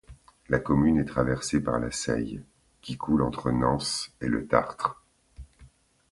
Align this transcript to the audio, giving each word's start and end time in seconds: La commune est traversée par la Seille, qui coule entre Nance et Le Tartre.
La 0.49 0.57
commune 0.57 0.97
est 0.97 1.05
traversée 1.05 1.59
par 1.61 1.77
la 1.77 1.91
Seille, 1.91 2.41
qui 2.81 2.97
coule 2.97 3.21
entre 3.21 3.51
Nance 3.51 4.11
et 4.19 4.29
Le 4.29 4.47
Tartre. 4.47 4.99